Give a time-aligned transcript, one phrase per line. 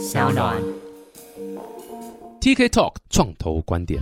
[0.00, 0.56] 小暖。
[2.40, 4.00] TK Talk 创投观点。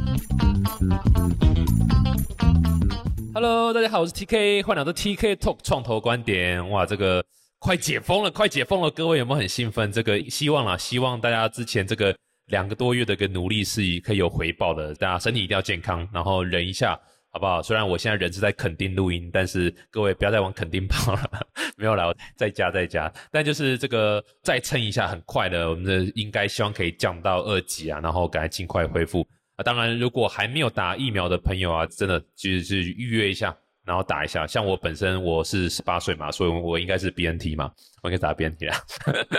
[3.35, 6.71] Hello，大家好，我是 TK，欢迎来到 TK Talk 创投观点。
[6.71, 7.25] 哇，这个
[7.59, 9.91] 快解封了，快解封了，各位有没有很兴奋？
[9.91, 14.95] 这个希望啦，希望大家之前这个两个多月的一个努力是可以有回报的。
[14.95, 16.97] 大家身体一定要健康，然后忍一下。
[17.31, 17.63] 好不好？
[17.63, 21.47] 虽然我现在人是在垦丁录音，但是各位不要再往垦丁跑了，
[21.77, 23.13] 没有啦，我在家在家。
[23.31, 29.63] 但就是这个再撑一下，很快的，我们的应该希望可以降到二级啊，然后赶快尽快恢复啊。
[29.63, 33.55] 当然，如果还没有打疫苗的朋友啊，真的就是预约一下，
[33.89, 34.47] 然后打一下。
[34.47, 38.85] 像我本身我是十八岁嘛，所以我应该是 BNT 嘛，我应该打 BNT 啦。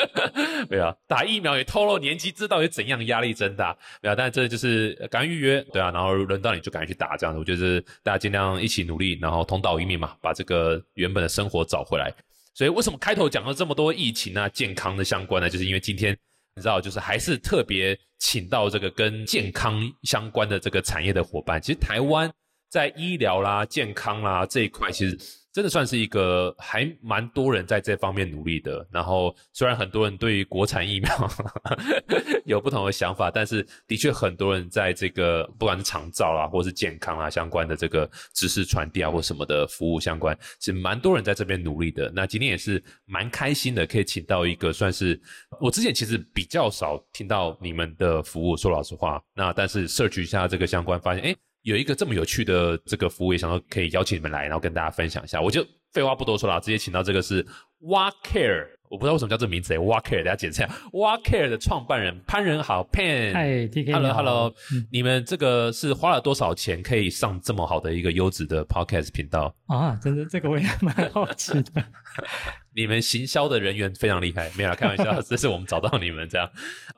[0.68, 3.78] 对啊，打疫苗也透露年纪，知道有怎样压力真大。
[4.02, 7.40] 对啊，但这就是赶预约，对啊，然后轮到你就赶紧去打，这样子。
[7.40, 12.12] 我觉得大家尽量一起努力，然后同道一命嘛，把这个原本的生活找回来。
[12.56, 15.50] 所以为什么开头讲了这么多疫情啊、健康的相关呢？
[15.50, 16.12] 就是因为今天
[16.56, 21.62] 你知道，就是还是特别请到这个跟健康相关的这个产业的伙伴。
[21.62, 22.30] 其实台湾
[22.70, 25.18] 在医疗啦、健康啦这一块，其实。
[25.52, 28.88] 真的算是一个还蛮多人在这方面努力的。
[28.92, 31.32] 然后虽然很多人对于国产疫苗
[32.46, 42.12] 有不同的想法，但是的确很多人在这个不管是长照啦，或是健康啊相关的这个知识传递啊，或什么的服务相关，是蛮多人在这边努力的。
[42.16, 45.20] 那今天也是蛮开心的，可以请到一个算是
[45.60, 48.56] 我之前其实比较少听到你们的服务。
[48.56, 51.36] 说老实话，那但是 search 一下这个相关，发现哎。
[51.64, 55.42] 有一个这么有趣的这个服务，也想要可以邀请你们来，然后跟大家分享一下。
[55.42, 57.44] 我就废话不多说了，直接请到这个是
[57.82, 63.34] Wa Care，我不知道为什么叫这个名字诶 Wa Care，大家简称 Wa Care 的创办人潘仁豪 Pan。
[63.34, 63.92] 嗨，TK。
[63.94, 64.54] Hello Hello，
[64.92, 70.00] 你们这个是花了多少钱可以上这么好的一个优质的 Podcast 频道啊？
[70.02, 71.84] 真的，这个我也蛮好奇的。
[72.80, 76.50] 你们行销的人员非常厉害， 没有开玩笑， 这是我们找到你们这样。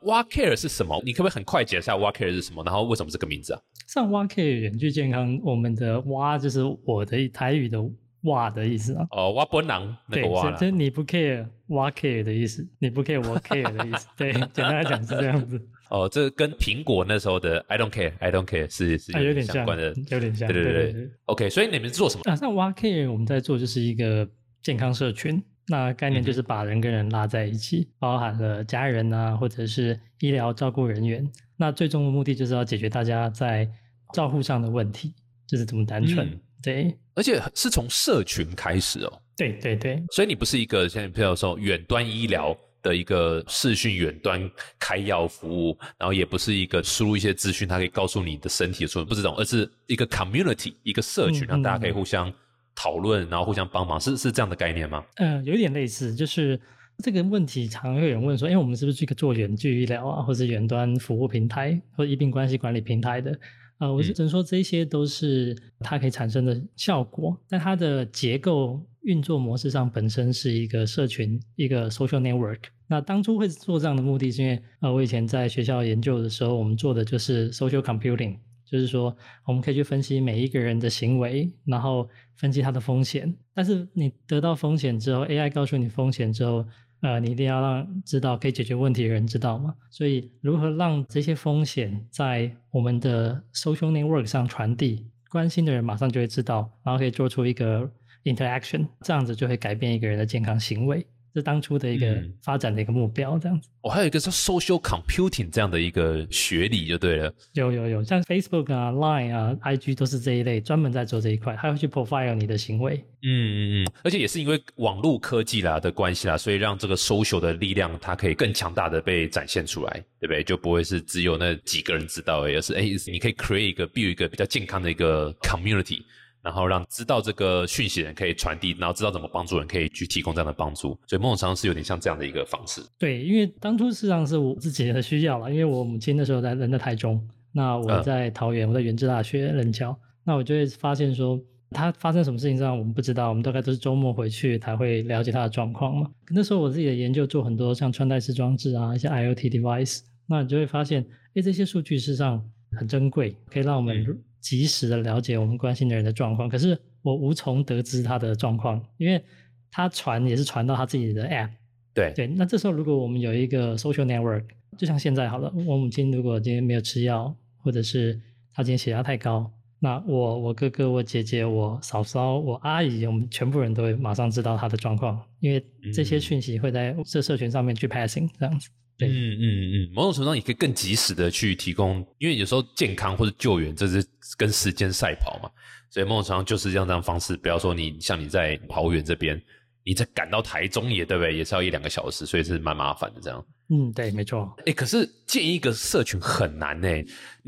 [0.03, 1.01] Wa Care 是什么？
[1.03, 2.63] 你可不可以很快解释下 Wa Care 是什么？
[2.63, 3.61] 然后为什么这个名字啊？
[3.87, 7.79] 上 Wa Care 远距健康，我们的蛙就是我的台语的
[8.21, 9.07] 哇的意思啊。
[9.09, 14.07] 哦，挖波囊那个蛙就是你不 care 蛙 care 的意思，你不 care 我 care 的意思。
[14.15, 15.59] 对，简单来讲是这样子。
[15.89, 20.47] 哦，这跟苹果那时候的 I don't care, I don't care 是是有点相关的，有点像。
[20.47, 21.09] 对对对对。
[21.25, 22.21] OK，所以你们做什么？
[22.31, 24.29] 啊，像 Wa Care 我们在做就是一个
[24.61, 25.43] 健康社群。
[25.67, 31.25] 那概念就是把人跟人拉在一起，包含了家人啊，或者是医疗照顾人员。
[31.55, 33.69] 那最终的目的就是要解决大家在
[34.13, 35.13] 照护上的问题，
[35.47, 36.27] 就是这么单纯。
[36.27, 39.21] 嗯、对，而且是从社群开始哦。
[39.37, 52.31] 对对对，所以你不是一个像比如说远端医疗的一个视讯远端开药服务，然后也不是一个输入一些资讯，它可以告诉你的身体的出不是这种，而是一个 community 一个社群，让大家可以互相。
[52.75, 55.03] 讨论，然后互相帮忙，是是这样的概念吗？
[55.15, 56.59] 嗯，有点类似，就是
[56.97, 63.37] 这个问题常会有人问说，哎，我们是不是一个做远距医疗啊，或者远端服务平台，或者医病关系管理平台的？
[63.77, 72.59] 啊，我是只能说这些都是它可以产生的效果，但它的结构运作模式上本身是一个社群，一个 social network。
[72.87, 78.37] 那当初会做这样的目的，是因为呃，我以前在学校研究的时候，我们做的就是 social computing。
[78.71, 79.13] 就是说，
[79.45, 83.35] 我们可以去分析每一个人的行为，然后分析他的风险。
[83.53, 86.65] 但是你得到风险之后，AI 告诉你风险之后，
[87.01, 89.75] 呃，你一定要让知道可以解决问题的人知道嘛。
[89.89, 97.91] 所以，如何让这些风险在我们的 social network 上传递，关心的人马上就会知道，然后可以做出一个
[98.23, 101.05] interaction，这样子就会改变一个人的健康行为。
[101.33, 103.69] 是当初的一个发展的一个目标，这样子。
[103.81, 107.33] 哦，还有一个是 social computing 这样的一个学理就对了。
[107.53, 113.03] 有有有，像 Facebook 啊、Line 啊、IG 都是这一类，专门在做这一块，还会去 profile 你的行为。
[113.23, 120.43] 嗯嗯嗯，而且也是因为网络科技啦的关系啦，所以让这个 social 的力量它可以更强大的被展现出来，对不对？
[120.43, 126.01] 就不会是只有那几个人知道而已，而是哎，你可以 create 一个 build 一个比较健康的一个 community。
[126.41, 130.97] 然后让知道这个讯息的人可以传递，然后知道怎么帮助人，可以去提供这样的帮助。
[131.07, 132.81] 所以某种程度是有点像这样的一个方式。
[132.97, 137.21] 对，因为当初事实上是我自己的需要了，因为我母亲那时候在人在台中，
[137.51, 141.39] 那我在桃园，我在原治大学任教，那我就会发现说，
[141.71, 146.09] 他发生什么事情上我们不知道，我们大概都是周末回去才会了解他的状况嘛。
[146.29, 151.05] 那时候我自己的研究做很多像穿戴式装置啊，一些 IoT device，那你就会发现，
[151.35, 152.43] 哎，这些数据事实上
[152.77, 154.05] 很珍贵，可以让我们
[154.41, 156.49] 及时的了解我们关心的人的状况。
[156.49, 159.23] 可是我无从得知他的状况，因为
[159.71, 161.51] 他传也是传到他自己的 app。
[161.93, 164.43] 对对，那这时候如果我们有一个 social network，
[164.77, 168.19] 就像现在好了，我母亲如果今天没有吃药，或者是
[168.53, 175.61] 她今天血压太高，那我我哥哥、我姐姐、我嫂嫂、我阿姨，我们全部人都会马上知道她的状况，因为
[175.93, 178.69] 这些讯息会在这社群上面去 passing 这样子。
[179.01, 179.43] 对，嗯嗯
[179.73, 184.05] 嗯，某种程度上也可以更及时的去提供，因为有时候健康或者救援这是
[184.37, 185.49] 跟时间赛跑嘛，
[185.89, 187.35] 所以某种程度上就是这样这样方式。
[187.35, 189.41] 不要说你像你在桃园这边，
[189.83, 191.35] 你再赶到台中也对不对？
[191.35, 193.45] 也是要一两个小时，所以是蛮麻烦的这样。
[193.69, 194.53] 嗯，对，没错。
[194.65, 196.87] 哎，可是建一个社群很难呢，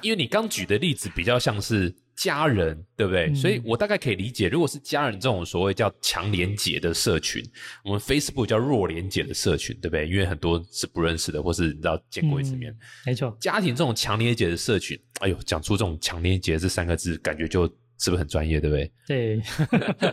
[0.01, 1.93] 因为你刚举的例子比较像是。
[2.15, 3.33] 家人对不对？
[3.33, 7.43] 所以我大概可以理解，如果是家人这种所谓叫强连结的社群，
[7.83, 10.07] 我们 Facebook 叫弱连结的社群，对不对？
[10.07, 12.75] 因为很多是不认识的，或是你知道见过一次面。
[13.05, 17.63] 没错，家庭这种强连结的社群，哎呦，讲出这种强连结这三个字，感觉就
[17.97, 18.91] 是不是很专业，对不对？
[19.07, 19.41] 对，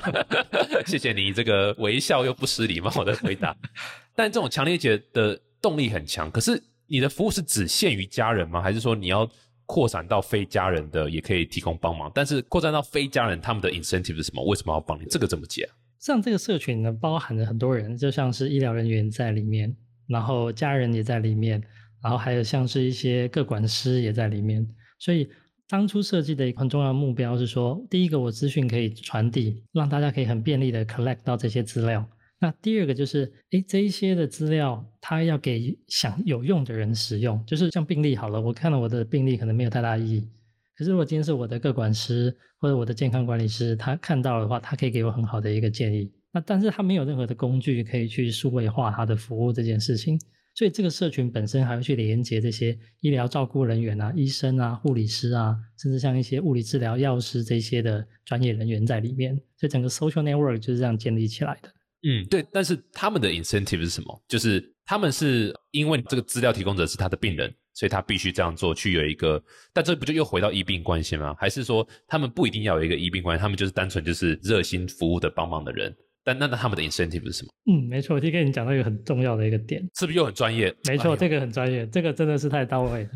[0.87, 3.57] 谢谢你这个微笑又不失礼貌的回答。
[4.17, 8.63] 但这种强连结的动力很强，可是你的服务是只限于家人吗？
[8.63, 9.31] 还是说你要？
[9.71, 14.45] 扩展到非家人的也可以提供帮忙，但是扩展到非家人，他们的 incentive 是什么？
[14.45, 15.05] 为什么要帮你？
[15.09, 15.71] 这个怎么解？
[16.01, 19.73] 像这个社群呢，包含了很多人，就像是医疗人员在里面，
[20.09, 21.63] 然后家人也在里面，
[22.03, 24.67] 然后还有像是一些各管师也在里面。
[24.99, 25.31] 所以
[25.69, 32.05] 当初设计的一个很重要目标是说，第一个我资讯可以传递，让大家可以很便利的 collect 到这些资料。
[32.43, 40.29] 那第二个就是，哎，这一些的资料，它要给想有用的人使用，就是像病例好了，我看到我的病例可能没有太大意义，
[40.75, 46.11] 可是如果今天是我的个管师或者我的健康管理师，他看到的话，他可以给我很好的一个建议。
[46.33, 50.19] 那但是他没有任何的工具可以去数位化他的服务这件事情，
[50.55, 61.69] 所以这个社群本身还要去连接这些医疗照顾人员啊、医生啊、护理师啊，甚至像一些物理治疗药师这些的专业人员在里面，所以整个 social network 就是这样建立起来的。
[62.03, 64.23] 嗯，对，但是他们的 incentive 是什么？
[64.27, 69.43] 就是他们是因为这个资料提供者是他的病人，所以他必须这样做，去有一个，
[69.73, 71.37] 但这不就又回到医病关系吗？
[71.39, 75.95] 还是说他们不一定要有一个医病关系，他们就是单纯就是热心服务的帮忙的人？
[76.25, 77.51] 但那那他们的 incentive 是什么？
[77.71, 80.75] 嗯，没错，我就跟你讲到一个很重要的一个点，是不是又很专业？
[80.87, 83.11] 没错，这个很专业，这个真的是太到位了。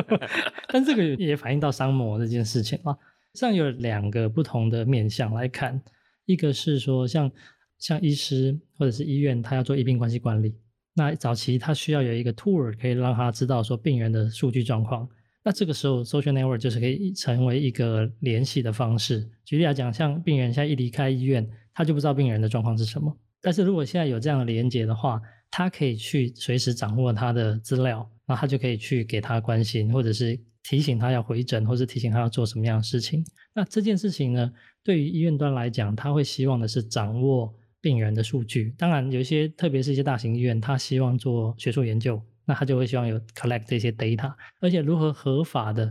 [0.68, 2.94] 但这个也反映到商模这件事情啊，
[3.32, 5.80] 上有两个不同的面向来看，
[6.26, 7.32] 一个是说像。
[7.80, 10.54] 像医师或者是医院，他要做医病关系管理，
[10.94, 15.08] 那早期他需要有一个 tour，可以让他知道说病人的数据状况。
[15.42, 19.26] 那这个时候，social network 就是可以成为一个联系的方式。
[19.46, 23.16] 举例来讲，像病人现在一离开医院，他就不知道病人的状况是什么。
[23.40, 25.18] 但是如果现在有这样的连接的话，
[25.50, 33.24] 他可以去随时掌握他的资料，那他就可以去给他关心，或者是提醒他要回诊，或是提醒他要做什么样的事情。
[33.54, 34.52] 那这件事情呢，
[34.84, 37.54] 对于医院端来讲，他会希望的是掌握。
[37.82, 45.90] 病人的数据，当然有一些，特别是一些大型医院，他希望做学术研究，那他就会希望有 collect 这些 data，而且如何合法的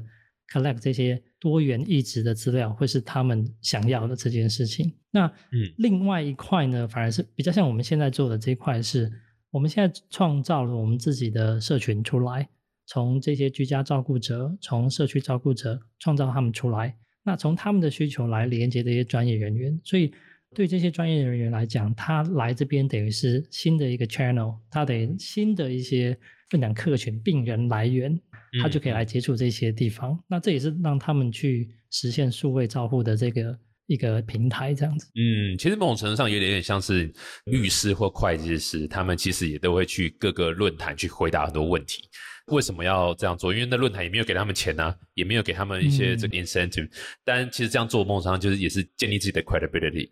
[0.52, 4.94] collect 这些多元异质的资料，会是他们想要的这件事情。
[5.10, 9.12] 那嗯，另外一块呢，反而是比较像我们现在做的这一块，是
[9.50, 12.48] 我们现在创造了我们自己的社群出来，
[12.86, 20.14] 从这些居家照顾者，从社区照顾者创造他们出来，那从他们的需求来连接这些专业人员，所以。
[20.56, 26.18] 对这些专业人员来讲，他来这边等于是新的一个 channel，他等新的一些
[26.50, 28.20] 分享客群病人来源，
[28.62, 30.20] 他就可以来接触这些地方。
[30.28, 35.08] 那这也是让他们去实现数位照护的这个一个平台，这样子。
[35.14, 37.14] 嗯，其实某种程度上有点点像是
[37.46, 42.02] 律师或会计师，他们其实也都会去各个论坛去回答很多问题。
[42.48, 43.54] 为什么要这样做？
[43.54, 46.90] 因为那论坛也没有给他们钱啊，也没有给他们一些这个 incentive。
[47.24, 50.10] 但其实这样做，某种程度上就是也是建立自己的 credibility。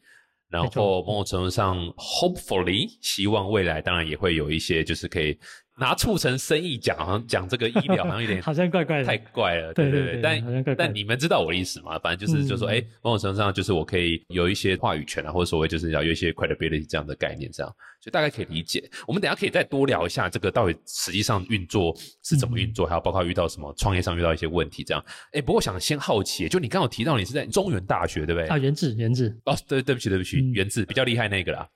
[0.50, 5.38] 然后某种程度上，hopefully，希望未来当然也会有一些，就是可以。
[5.80, 9.72] 拿促成生意讲，好像讲这个医疗好像有点 好像怪怪的，太怪了。
[9.76, 12.00] 对对对，但但你们知道我的意思吗？
[12.00, 17.72] 反正就是就说，哎，某种程度上就是我可以有一些话语权啊，或者所谓就是要有一些 credibility 这样的概念，这样，
[18.08, 18.90] 所以大概可以理解。
[19.06, 25.04] 我们等下可以再多聊一下这个到底实际上运作是怎么运作，还有包括遇到什么创业上遇到一些问题这样。
[25.34, 28.48] 哎，不过想先好奇，就你刚刚提到你是在中原大学对不对？
[28.48, 29.38] 啊，原子原子。
[29.44, 31.68] 哦，对对不起对不起，原子比较厉害那个啦。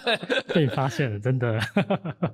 [0.54, 1.60] 被发现了，真的。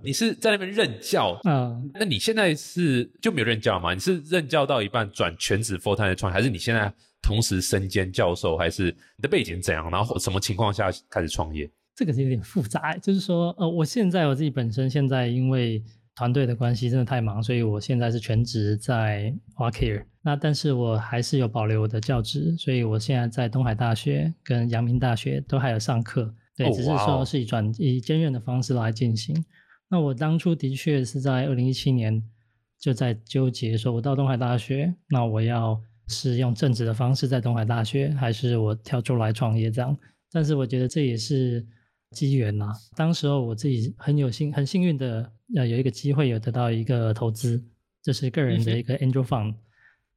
[0.00, 1.76] 你是在那边任教啊？
[1.94, 3.92] 那你现在是就没有任教吗？
[3.92, 8.84] 你是任教到一半转全职 full time 的创业，还是你现在同时身兼教授，还是
[9.16, 9.90] 你的背景怎样？
[9.90, 11.68] 然后什么情况下开始创业？
[11.94, 15.82] 这个是有点复杂，就是说，呃，我现在我自己本身现在因为
[16.14, 20.04] 团队的关系真的太忙，所以我现在是全职在 Care。
[20.22, 29.34] 那但是我还是有保留我的教职，所以我现在在东海大学跟阳明大学都还有上课，对，只是说是以转以兼任的方式来进行。
[29.88, 32.22] 那我当初的确是在二零一七年
[32.78, 39.96] 就在纠结，说我到东海大学，那我要是用正职的方式在东海大学，还是我跳出来创业这样？
[40.30, 41.66] 但是我觉得这也是
[42.10, 42.72] 机缘呐。
[42.96, 47.62] 当时候我自己很有幸、很幸运的呃有一个机会有得到一个投资，
[48.02, 49.54] 这是个人的一个 angel fund。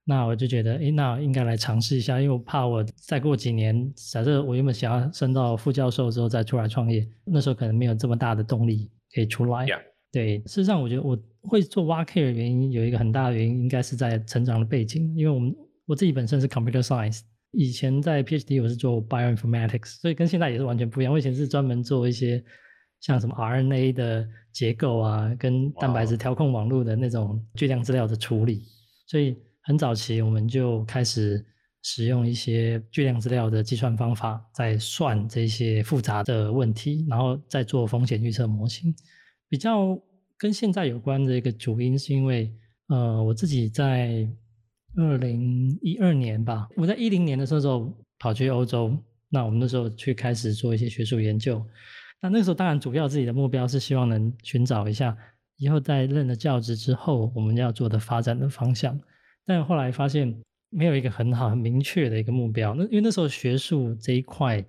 [0.06, 9.66] 那我就觉得，哎，那应该来尝试一下，因为我怕我再过几年，假设我原本想要升到副教授之后再出来创业，那时候可能没有这么大的动力可以出来。
[10.12, 17.22] 对，事实上，我觉得我会做 w a care 的原因有一个很大的原因，应该是在成长的背景，因为我们我自己本身是 computer science，
[17.54, 21.14] 以前在 PhD 我是做 bioinformatics，所以跟现在也是完全不一样。
[21.14, 22.44] 我以前是专门做一些
[23.00, 28.64] 像什么 RNA 的结构啊，跟蛋白质调控网络的那种巨量资料的处理，
[29.08, 29.38] 所以。
[29.66, 31.42] 很早期我们就开始
[31.84, 38.94] 使用一些巨量资料的计算方法，在算这些复杂的问题，然后再做风险预测模型。
[39.48, 39.98] 比较
[40.38, 42.54] 跟现在有关的一个主因，是因为
[42.90, 44.28] 呃，我自己在
[44.96, 48.96] 二零一二年吧，我在一零年的时候跑去欧洲，
[49.30, 51.66] 那我们那时候去开始做一些学术研究。
[52.22, 55.18] 那那个时候当然主要自己的目标是希望能寻找一下
[55.58, 59.00] 以后在任了教职之后，我们要做的发展的方向。
[59.46, 60.34] 但后来发现
[60.70, 62.74] 没有一个很好、很明确的一个目标。
[62.76, 64.64] 那因为那时候学术这一块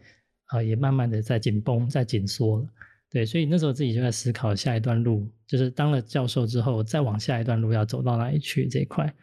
[0.47, 2.67] 啊，也慢慢的在紧绷、在紧缩了。
[3.11, 9.15] 对，所以那时候自己就在思考下一段路，就是当了教授之后，再往下一段路要走到哪里去这一块。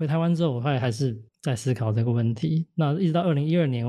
[0.00, 2.66] 回台湾之后，我后来还是在思考这个问题。
[2.74, 3.84] 那一直到二零一二年，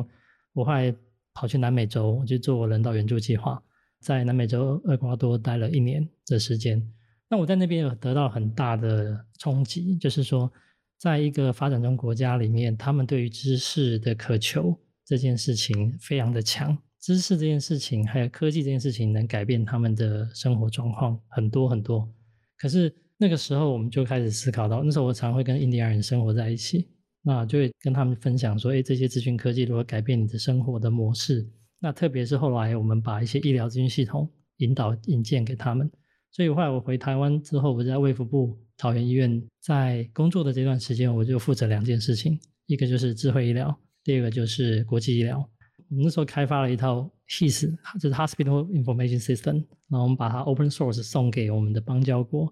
[0.51, 0.93] 我后来
[1.33, 3.63] 跑去南美洲，我去做人道援助计划，
[4.01, 6.85] 在南美洲厄瓜多待了一年的时间。
[7.29, 10.51] 那我在那边有得到很大的冲击，就是说。
[10.97, 16.77] 在一个发展中国家里面，他们对于知识的渴求这件事情非常的强。
[16.99, 22.07] 知识这件事情，还有科技这件事情，能改变他们的生活状况很多很多。
[22.55, 26.87] 可是那个时候，我们就开始思考到，那时候我常会跟印第安人生活在一起，
[27.21, 31.47] 那就会跟他们分享说：，哎，这些资讯科技如何改变你的生活的模式？
[31.79, 35.87] 那特别是后来我们把一些医疗资讯系统引导引荐给他们。
[36.31, 38.57] 所以后来我回台湾之后，我在卫福部。
[38.75, 45.37] 桃园医院在工作的这段时间，我就负责两件事情，一个就是智慧医疗，第二个就是国际医疗。
[45.87, 52.51] 我们那时候开发了一套 HIS，就是 Hospital Information System，然后我们把它 Open Source 送给我们的邦交国，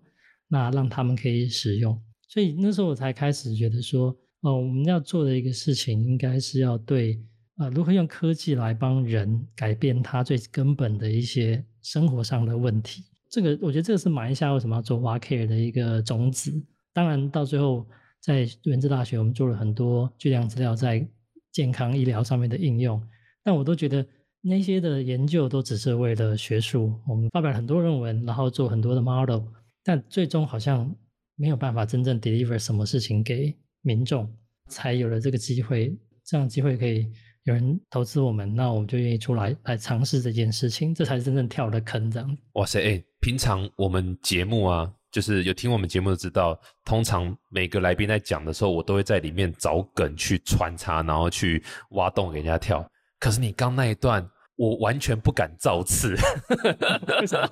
[0.50, 1.98] 那让他们可以使用。
[2.28, 7.18] 所以那时候我才开始觉得说，哦，我们要做的一个事情，应该是要对，
[7.58, 13.04] 呃，如何用科技来帮人改变他最根本的一些生活上的问题。
[13.30, 16.52] 这个我觉得这个是马来西亚为什么要做 WaCare 的一个种子。
[16.94, 17.86] 当然，到最后
[18.20, 21.08] 在原子大学，我们做了很多巨量资料在
[21.52, 23.02] 健康医疗上面的应用。
[23.44, 24.06] 但我都觉得
[24.42, 29.44] 那些的研究都只是为了学术，我们发表很多论文，然后做很多的 model，
[29.90, 30.88] 但最终好像
[31.36, 34.32] 没有办法真正 deliver 什么事情给民众，
[34.68, 35.92] 才有了这个机会，
[36.24, 37.12] 这样机会可以。
[37.46, 42.12] 有人投资我们，那我们就愿意出来来尝试这件事情，这才是真正跳的坑。
[42.12, 42.80] 这样，哇塞！
[42.84, 46.56] 哎，平常我们节目啊，就是有听我们节目的知道，
[46.86, 52.88] 通常每个来宾在讲的时候，我都会在里面找梗去穿插，然后去挖洞给人家跳。
[53.20, 54.24] 可是你刚那一段。
[54.60, 56.18] 我完全不敢造次，
[57.22, 57.50] 为什么？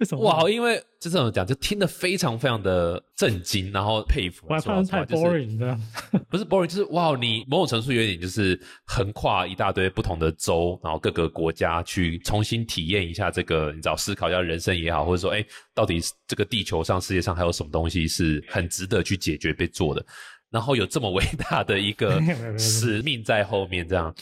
[0.00, 0.24] 为什么？
[0.24, 4.44] 哇，因为就这种讲，就听得非常非常的震惊，然后佩服。
[4.48, 5.78] 哇，太 boring 了，
[6.28, 20.04] 不是 boring，就是哇，你某种程度有点就是横跨一大堆不同的州，然后各个国家去重新体验一下这个，你知道，思考一下人生也好，或者说，哎，到底这个地球上、世界上还有什么东西是很值得去解决被做的？
[20.50, 22.20] 然后有这么伟大的一个
[22.58, 24.12] 使命在后面，这样。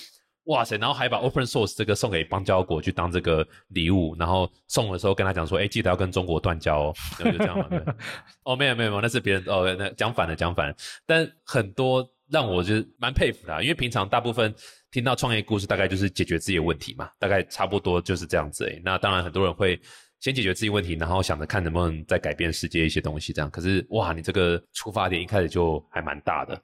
[0.45, 0.77] 哇塞！
[0.77, 7.67] 然后还把 open source 这个送给邦交国去当这个礼物，然后送的时候跟他讲说：“哎，记得要跟中国断交哦。”就这样嘛。
[8.45, 10.77] 哦，没有没有没有，那是别人哦，那讲反了讲反了。
[11.07, 14.55] 但很多让我就是蛮佩服的，因为平常大部分
[14.91, 18.67] 听到创业故事，大概就是解决自己的问题嘛，大概差不多就是这样子。
[18.69, 19.81] 哎，那当然很多人会
[20.21, 23.51] 先解决自己问题，然后想着看能不能再改变世界一些东西，这样。
[23.51, 26.61] 可是哇，你这个出发点一开始就还蛮大的。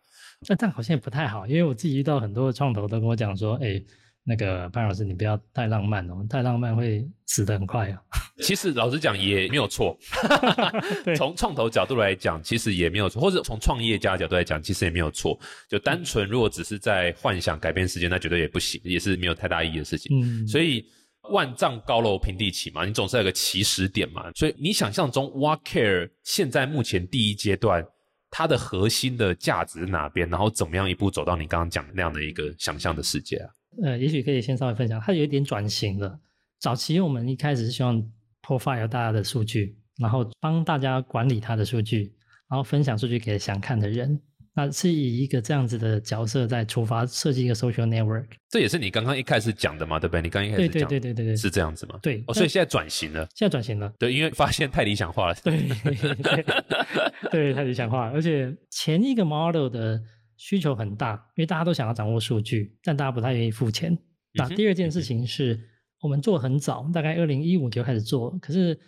[0.48, 3.80] 那这样好像也不太好，因为我自己遇到很多的创投都跟我讲说，哎，
[4.24, 8.00] 那个潘老师你不要太浪漫哦，太浪漫会死得很快啊。
[8.40, 9.98] 其实老实讲也没有错，
[11.14, 15.38] 从创投角度来讲，其实也没有错，或者从创业家角度来讲，其实也没有错。
[15.68, 20.18] 就单纯如果只是在幻想改变世界，那绝对也不行，也是没有太大意义的事情。
[20.18, 20.82] 嗯，所以
[21.30, 24.32] 万丈高楼平地起嘛，你总是有个起始点嘛。
[24.34, 27.84] 所以你想象中 w a Care 现在目前第一阶段。
[28.30, 30.28] 它的核心的价值哪边？
[30.30, 33.50] 然后怎么样一步走到你刚刚讲那样的一个想象的世界啊？
[33.82, 36.18] 呃，也许可以先稍微分享，它有一点转型了。
[36.58, 38.02] 早期我们一开始是希望
[38.42, 42.12] profile 大家的数据，然后帮大家管理他的数据，
[42.48, 44.20] 然后分享数据给想看的人。
[44.54, 48.26] 那是以一个这样子的角色在出发设计一个 social network。
[48.48, 50.22] 这也是你刚刚一开始讲的嘛，对不对？
[50.22, 51.98] 你刚一开始讲，对对对对对，是这样子吗？
[52.02, 55.68] 对，哦，所以现在转型了，现在转型了，对，因为发现太理想化了，对
[57.30, 60.00] 对，太理想化，而且前一个 model 的
[60.36, 63.96] 需求很大，因为大家都想要掌握数据，但大家不太愿意付钱。
[64.34, 65.58] 那第二件事情是
[66.02, 68.78] 我们做很早，大概二零一五就开始做，可是。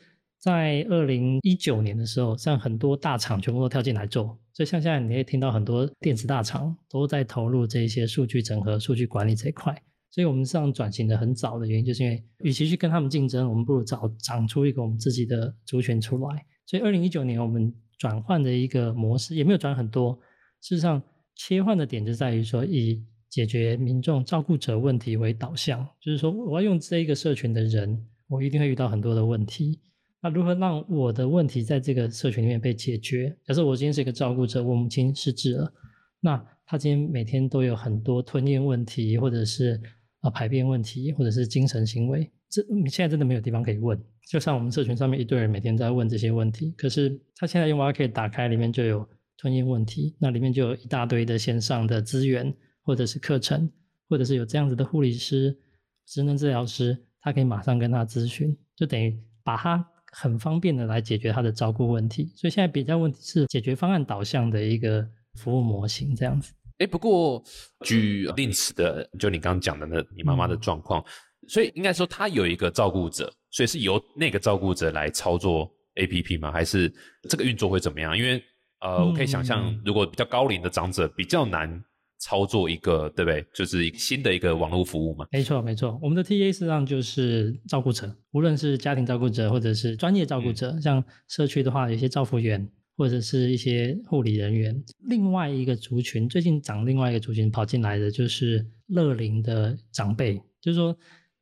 [0.42, 9.72] 在二零一九年的时候，像很多大厂全部都跳进来做，所以像现在你会听到很多电子大厂都在投入这些数据整合、数据管理这一块。
[10.10, 16.44] 所以我们这样转型的很早的原因，就是因为与其去跟他们竞争，我们不如早长出一个我们自己的族群出来。
[16.66, 20.18] 所以二零一九年我们转换的一个模式也没有转很多，
[20.60, 21.00] 事实上
[21.36, 29.78] 切换的点就在于说以解决民众照顾者问题为导向，就是说我要用这一个社群的人，我一定会遇到很多的问题。
[30.22, 33.36] 那如何让我的问题在这个社群里面被解决？
[33.44, 35.72] 假设我今天是一个照顾者，我母亲失智了，
[36.20, 39.80] 那她今天每天都有很多吞咽问题，或者是
[40.20, 44.00] 啊排便问题，或者是精神行为，这现在真的没有地方可以问。
[44.28, 53.68] 就像我们社群上面一堆人每天在问这些问题，可是他现在用 YK 打开，里面就有吞咽问题，那里面就有一大堆的线上的资源，或者是课程，
[54.08, 55.58] 或者是有这样子的护理师、
[56.06, 59.84] 职能治疗师，他可以马上跟他咨询，就等于把他。
[60.12, 65.04] 很方便的来解决他的照顾问题，所以现在比较问题是解决方案导向的一个
[65.34, 66.52] 服务模型这样子。
[66.78, 67.42] 哎，不过
[67.80, 71.04] 举例子的，就你刚刚讲的那你妈妈的状况，
[71.48, 76.52] 所以应该说他有一个照顾者，所以是由那个照顾者来操作 APP 吗？
[76.52, 76.92] 还是
[77.28, 78.16] 这个运作会怎么样？
[78.16, 78.42] 因为
[78.80, 81.82] 呃，我可以想象，如果比较高龄的长者比较难。
[82.22, 83.44] 操作一个对不对？
[83.52, 85.26] 就是新的一个网络服务嘛。
[85.32, 85.98] 没错，没错。
[86.00, 94.72] 我们的 TA 实际上就是照顾者，无论是家庭照顾者或者是专业照顾者，像社区的话，有些照护员或者是一些护理人员。
[95.08, 100.96] 另外一个族群，最近长另外一个族群跑进来的就是乐龄的长辈，就是说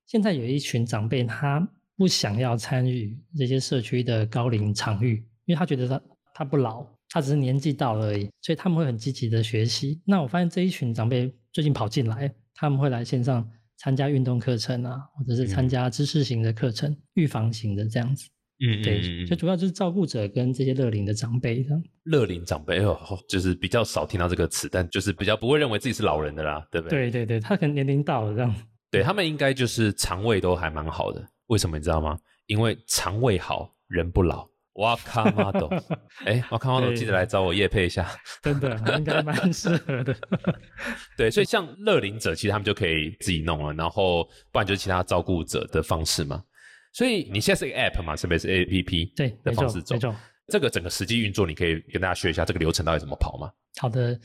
[0.07, 1.61] 现在有一群长辈，他
[1.97, 6.03] 不想要参与这些社区的高龄场域，因为他觉得他
[6.35, 6.87] 他不老。
[7.11, 10.01] 他只是年纪到了而已，所以他们会很积极的学习。
[10.07, 13.47] 那我发现这一群长辈最近跑进来，他们会来线上
[13.77, 18.29] 参加运动课程啊，或者是参加知识型的课程、预防型的这样子。
[18.63, 21.83] 嗯，对，就主要就是照顾者跟这些乐龄的长辈这样。
[22.05, 27.11] 乐龄长辈哦，就是比较少听到这个词，但就是比较不会认为自己是老人的啦，对不对？
[27.11, 28.55] 对对对，他可能年龄到了这样。
[28.91, 32.19] 对他们应该就是肠胃都还蛮好的，为什么你知道吗？
[32.49, 34.50] 因为肠胃好人不老。
[34.75, 35.69] 哇卡马豆，
[36.25, 38.09] 哎，哇卡马豆，记得来找我夜配一下，
[38.43, 40.17] 真的应该蛮适合的。
[41.19, 46.43] 对，所以像乐龄者，其实他们就可以自己弄了，然后不然就是其他照顾者的方式嘛。
[46.93, 49.97] 所以你现在是一个 App 嘛，是不是 A P P 对的方式走？
[50.49, 53.51] 这个整个实际运作，你可以跟大家学一下这个流程到底怎么跑吗？
[53.79, 54.19] 好的，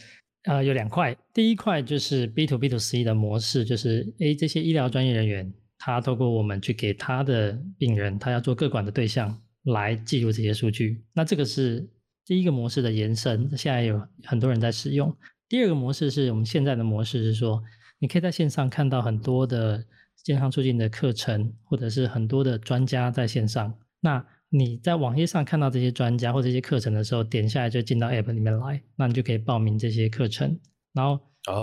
[0.43, 9.39] 呃，有两块，第一块就是 B to B to C 的模式，就是诶，这些医疗专业人员，他透过我们去给他的病人，他要做各管的对象。
[9.65, 11.88] 来记录这些数据，那这个是
[12.23, 15.15] 第一个模式的延伸，现在有很多人在使用。
[15.49, 17.63] 第二个模式是我们现在的模式是说，
[17.99, 19.84] 你可以在线上看到很多的
[20.23, 23.73] 健康促进的课程，或者是很多的专家在线上。
[24.01, 30.60] 那你在网页上看到这些专家或这些课程的时候，点下来就进到 App 里面来，那你就可以报名这些课程。
[30.93, 31.19] 然后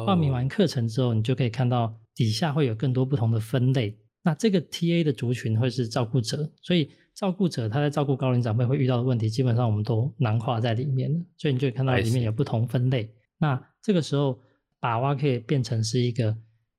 [0.06, 3.96] 报名完课程之后，你就可以看到底下会有更多不同的分类。
[4.24, 6.90] 那这个 TA 的族群会是照顾者，所以。
[7.14, 13.08] 照顾者他在照顾高龄长辈会遇到的问题，基本上我们都囊括在里面了，所以你就会看到里面有不同分类。
[13.38, 14.40] 那这个时候，
[14.80, 16.34] 把挖可以变成是一个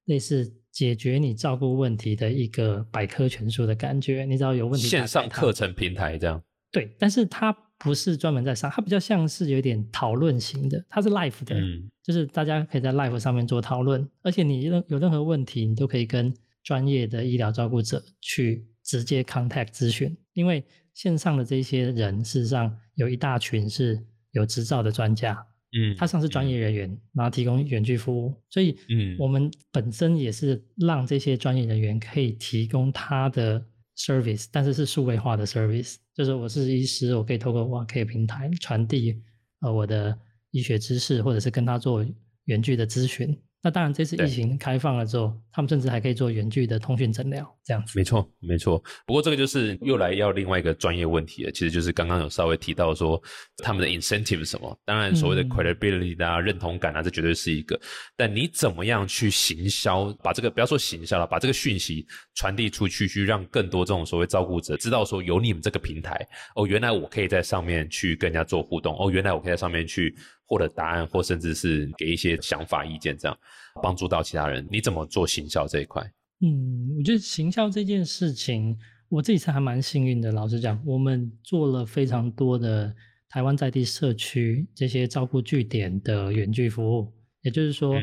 [0.05, 4.25] 类似解决你照顾问题的一个百科全书的感觉。
[4.25, 6.41] 你只要有问题，线上课程平台这样。
[6.71, 11.55] 对，但是它不是专门在上，它比较像是有点讨论型的，它是 live 的，
[12.01, 18.65] 就是大家可以在 live 上面做讨论，而且你任有任何问题，你都可以跟专业的医疗照顾者去。
[18.83, 23.99] 直接 contact 咨询，因为线上的这些人事实上有一大群是
[24.31, 25.33] 有执照的专家，
[25.71, 33.63] 嗯，他像是专业人员，然后提供远距服务，所以，嗯，我们本身也是让这些专业人员可以提供他的
[33.97, 39.21] service，但是是数位化的 service，就是我是医师，我可以透过 w k 平台传递
[39.61, 40.17] 呃我的
[40.51, 42.05] 医学知识，或者是跟他做
[42.45, 43.35] 远距的咨询。
[43.65, 47.57] 那当然，这次疫情开放了之后，他们甚至还可以做远距的通讯诊疗。
[47.65, 47.97] 这样子。
[47.97, 48.84] 没错，没错。
[49.06, 53.21] 不过这个就是又来要另外一个专业问题了，其实就是刚刚有稍微提到说
[53.58, 54.78] 他们的 incentive 是什么？
[54.86, 57.80] 当然所谓的 credibility 啊、认同感啊，这绝对是一个。
[58.15, 73.38] 但你怎么样去行销，把这个不要说行销了，把这个讯息传递出去，去让更多这种所谓照顾者知道说有你们这个平台哦，原来我可以在上面去跟人家做互动哦，原来我可以在上面去获得答案，或甚至是给一些想法意见，这样
[73.82, 74.67] 帮助到其他人。
[74.69, 76.04] 你怎么做行销这一块？
[76.45, 78.77] 嗯，我觉得行销这件事情，
[79.08, 80.29] 我这一次还蛮幸运的。
[80.29, 82.93] 老实讲，我们做了非常多的
[83.29, 87.95] 台湾在地社区这些照顾据点的远距服务，也就是说，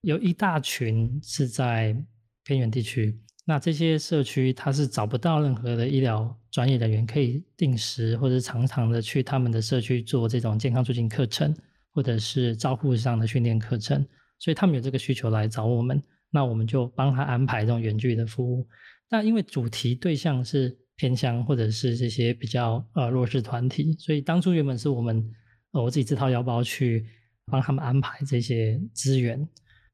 [0.00, 1.96] 有一大群是在
[2.42, 11.54] 偏远地区，那这些社区它是找不到任何的医疗专业人员可以定时或者常常的去他们的社区做这种健康促进课程，
[11.92, 14.04] 或者是照护上的训练课程，
[14.40, 16.02] 所以他们有这个需求来找我们。
[16.34, 18.66] 那我们就帮他安排这种远距离的服务。
[19.08, 25.24] 那因为主题对象是偏乡或者是这些比较呃弱势团体，所以当初原本是我们
[25.70, 27.06] 呃我自己自掏腰包去
[27.46, 29.48] 帮他们安排这些资源。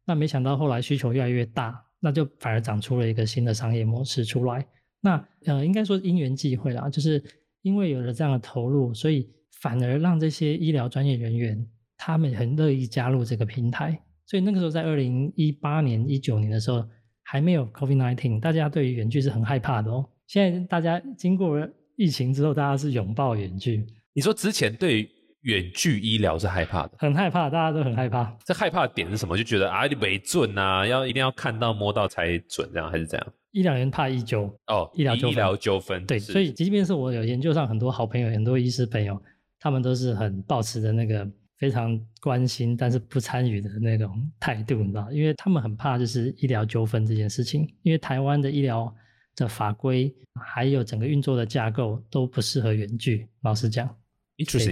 [0.06, 4.66] 那没想到后来需求越来越大，那就反而长出了一个新的商业模式出来。
[5.02, 7.22] 那呃应该说因缘际会啦，就是
[7.60, 9.28] 因为有了这样的投入，所以
[9.60, 14.00] 反而让这些医疗专业人员他们很乐意加入这个平台。
[14.30, 16.86] 所以那个时候，在二零一八年、一九年的时候，
[17.24, 20.08] 还没有 COVID-19，大家对于远距是很害怕的哦。
[20.28, 21.58] 现在大家经过
[21.96, 23.84] 疫情之后，大家是拥抱远距。
[24.12, 28.32] 你说之前对远距医疗是害怕的，很害怕，大家都很害怕。
[28.44, 29.36] 这害怕的点是什么？
[29.36, 33.26] 就觉得啊，你没准啊，要一定要看到摸到才准，这样还是这样？
[33.50, 36.06] 医疗人怕医纠哦，医疗医疗纠纷。
[36.06, 39.20] 对，所以即便是我有研究上很多好朋友，很多医师朋友，
[39.58, 41.28] 他们都是很抱持的那个。
[41.60, 48.92] 非常关心，但是不参与的那种态度，你知道，因为他们很怕就是医疗纠纷这件事情，因为台湾的医疗
[49.36, 53.28] 的法规还有整个运作的架构都不适合远距。
[53.42, 53.86] 老实讲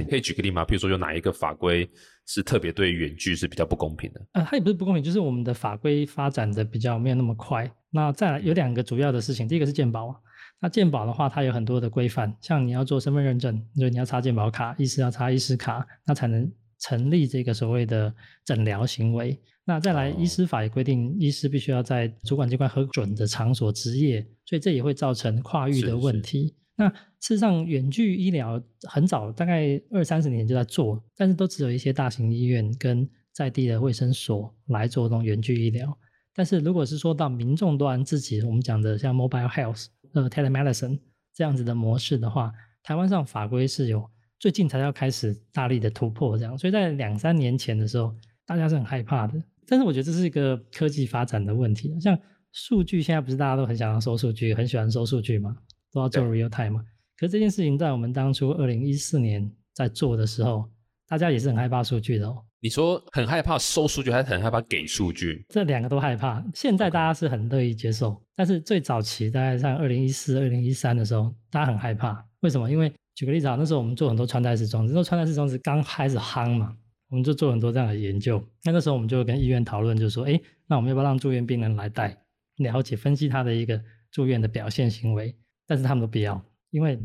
[0.08, 0.64] 可以举个例吗？
[0.64, 1.86] 比如说有哪一个法规
[2.26, 4.26] 是特别对远距是比较不公平的？
[4.32, 7.70] 呃，它也不是不公平，就是我们的法规发展的比较没有那么快。
[7.90, 10.18] 那再来有两个主要的事情，第一个是健保，
[10.58, 16.50] 那健保的话，它有很多的规范，像你要做身份认证，就是你要插健保卡，医师要插医师卡，那才能。
[16.78, 18.14] 成立这个所谓的
[18.44, 26.54] 诊疗行为，那再来医师法也规定，医师必须要在主管机关核准的场所执业，所以这也会造成跨域的问题。
[26.76, 35.98] 那事实上，远距医疗很早，大概二三十年就在做，但是都只有一些大型医院跟在地的卫生所来做这种远距医疗。
[36.32, 41.00] 但是如果是说到民众端自己，我们讲的像 mobile health、呃 telemedicine
[41.34, 42.52] 这样子的模式的话，
[42.84, 44.08] 台湾上法规是有。
[44.38, 48.14] 最近才要开始大力的突破，这样，所以在两三年前的时候，
[48.46, 49.34] 大家是很害怕的。
[49.66, 52.18] 但是我觉得这是一个科技发展的问题，像
[52.52, 55.56] 数据现在不是大家都很想要收数据，很喜欢收数据嘛，
[55.92, 56.84] 都要做 real time 嘛。
[57.16, 60.64] 可是这件事情在我们当初二零一四年在做的时候，
[61.06, 62.42] 大家也是很害怕数据的哦。
[62.60, 65.44] 你说很害怕收数据，还是很害怕给数据？
[65.48, 66.44] 这两个都害怕。
[66.54, 72.24] 现在大家是很乐意接受，但是最早期大概在二零一四、二零一三的时候，大家很害怕。
[72.40, 72.70] 为什么？
[72.70, 76.72] 因为举个例子啊，那时候我们做很多穿戴式装置，那时候穿戴式装置刚开始夯嘛，
[77.10, 78.40] 我们就做很多这样的研究。
[78.62, 82.16] 那那时候我们就跟医院讨论，就是说，哎，那我们要不要让住院病人来戴，
[82.58, 85.34] 了解分析他的一个住院的表现行为？
[85.66, 86.96] 但是他们都不要，因为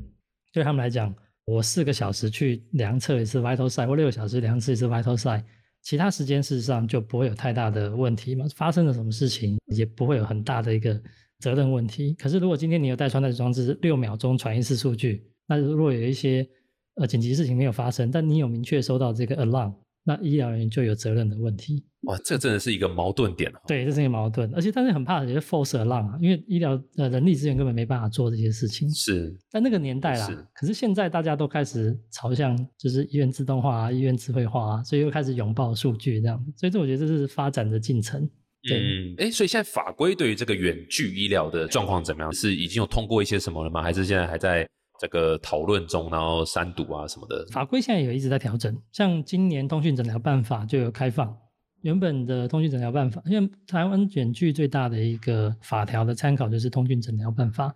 [0.51, 1.11] 对他们来讲，
[1.45, 5.43] 我四个小时去量测一次 vital sign，或六个小时量测一次 vital sign，
[5.81, 11.01] 其他时间事实上就不会有太大的问题嘛，发生了什么事情也不会有很大的一个
[11.39, 12.13] 责任问题。
[12.19, 15.27] 可是如果今天你有戴穿戴式装置，六秒钟传一次数据。
[15.55, 16.47] 那如果有一些
[16.95, 21.83] 呃紧急事情没有发生，但你有明确收到这个 alarm，那医疗人员就有责任的问题。
[22.03, 28.89] 哇，这真的是一个矛盾点对，这是一个矛盾，而且但是很怕也是 force alarm 啊，因为医疗呃人力资源根本没办法做这些事情。
[28.89, 38.21] 是，在那个年代啦，可是现在大家都开始朝向就是医院自动化啊，医院智慧化啊，所以又开始拥抱数据这样，所以这我觉得这是发展的进程。
[38.69, 42.33] 嗯，哎，所以现在法规对于这个远距医疗的状况怎么样？
[42.33, 43.81] 是已经有通过一些什么了吗？
[43.81, 44.67] 还是现在还在？
[45.03, 48.73] 这个讨论中，然后删读啊什么的，法规现在也一直在调整。
[48.93, 51.37] 像今年通讯诊疗办法就有开放，
[51.81, 57.75] 原本的通讯诊疗办法，因为台湾卷距最大的一个法条的参考就是通讯诊疗办法。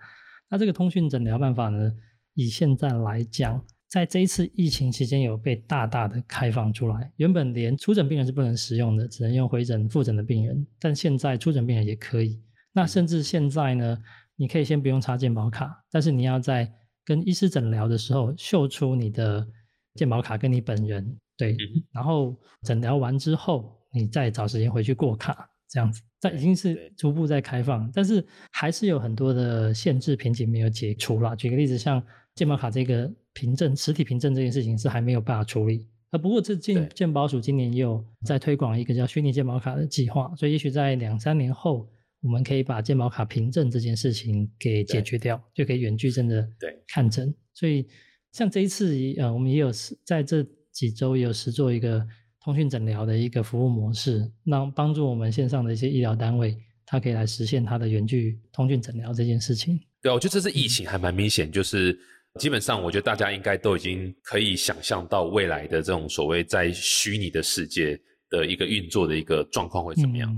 [0.50, 1.92] 那这个通讯诊疗办法呢，
[2.34, 7.12] 以现在来讲，在这一次疫情期间有被大大的开放出来。
[7.18, 12.42] 原本连出诊病人是不能使用的，只能用回诊复诊的病人，但现在出诊病人也可以。
[12.72, 13.98] 那甚至现在呢，
[14.38, 16.72] 你可以先不用插健保卡，但是你要在
[17.08, 19.48] 跟医师诊疗的时候，秀出你的
[19.96, 21.56] 健保卡跟你本人，对，
[21.94, 31.34] 然后诊疗完之后，你再找时间回去过卡，这样子，在已经是逐步在开放，但是还是有很多的限制瓶颈没有解除啦。
[31.34, 32.04] 举个例子，像
[32.36, 35.88] 健保卡这个凭证，实体凭证这件事情是还没有办法处理。
[36.10, 41.90] 啊，不过这健健保署今年也有在推广一个叫虚拟健保卡的计划，所以也许在两三年后，
[42.22, 46.48] 我们可以把健保卡凭证这件事情给解决掉，就可以远距真的
[46.88, 47.34] 看诊。
[47.54, 47.88] 所以
[48.32, 49.72] 像这一次，呃，我们也有
[50.04, 52.06] 在这几周也有实做一个
[52.42, 59.80] 通讯诊疗的一个服务模式，那帮助我们线上的一些医疗单位，它可以来实现它的远距通讯诊疗这件事情。
[60.02, 61.98] 对，我觉得这次疫情还蛮明显，就是
[62.40, 68.00] 基本上我觉得大家应该都已经可以想象到未来的这种所谓在虚拟的世界
[68.30, 70.36] 的一个运作的一个状况会怎么样。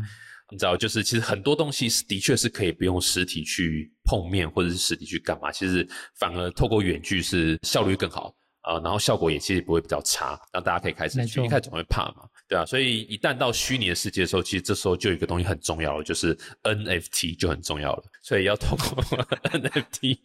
[0.52, 11.44] 你知道，就是其实很多东西是的确是可以不用实体去碰面，或者是实体去干嘛，其实反而透过远距是效率更好啊，然后效果也其实不会比较差，让大家可以开始去。
[11.44, 19.04] 一开始总会怕嘛，对啊，所以一旦到虚拟的世界的时候，其实这时候就有一个东西很重要了，就是 NFT 就很重要了，所以要透过
[19.52, 20.18] NFT。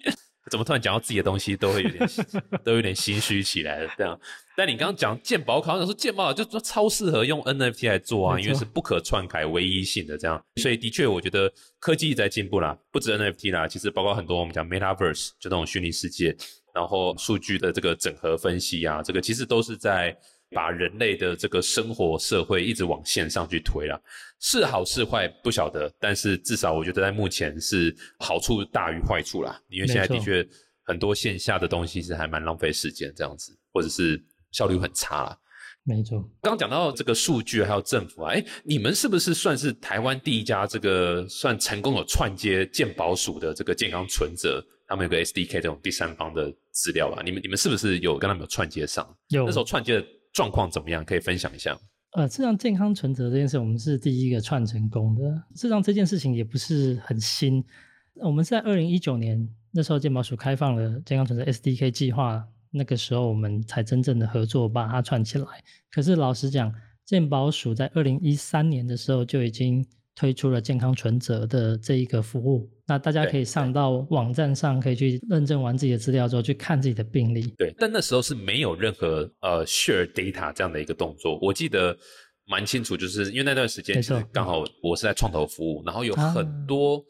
[0.50, 2.06] 怎么突然讲到自己的东西都会有点
[2.62, 3.90] 都有点心虚起来了？
[3.96, 4.20] 这样，
[4.56, 16.36] 但你刚刚讲鉴宝卡，我想说鉴宝就说超适合用 NFT 来做啊，因为是不可篡改、唯一性的这样，所以的确我觉得科技在进步啦，不止 NFT 啦，其实包括很多我们讲 Metaverse 就那种虚拟世界，
[16.74, 20.16] 然后数据的这个整合分析啊，这个其实都是在。
[20.50, 24.00] 把人类的这个生活社会一直往线上去推啦，
[24.38, 29.60] 是好是坏不晓得，但是至少我觉得在目前是好处大于坏处啦。
[29.68, 30.46] 因为现在的确
[30.84, 34.22] 很多线下的东西是还蛮浪费时间这样子，或者是
[34.54, 35.38] 效率很差啦。
[35.82, 44.64] 没错，刚刚讲到这个数据还有政府啊，哎，你们是不是算是台湾第一家这个算成功有串接健保署的这个健康存折？
[44.86, 49.06] 他们有个 SDK 这种第三方的资料啊，你们你们是不是有跟他们有串接上？
[49.28, 50.06] 有，那时候串接的。
[50.34, 51.04] 状况怎么样？
[51.04, 51.78] 可以分享一下。
[52.10, 55.22] 呃，事实上，健康存折这件事，我们是第一个串成功的。
[55.54, 57.64] 事实上，这件事情也不是很新。
[58.16, 65.46] 我们是在二零一九年那时候，健保署开放了健康存折 SDK 计划，那个时候我们才真正的合作把它串起来。
[65.90, 69.86] 可是老实讲，健保署在二零一三年的时候就已经。
[70.16, 77.52] 推出了健康存折的这一个服务，那大家可以上到网站上，可以去认证完自己的资料之后，去看自己的病历。
[77.58, 81.36] 对，但那时候是没有任何呃 share data 这样的一个动作。
[81.42, 81.98] 我记得
[82.46, 87.04] 蛮清楚，就是因为那段时间是刚好我是在创投服务，然后有很多。